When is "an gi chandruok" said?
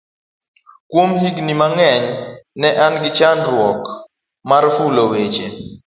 2.85-3.79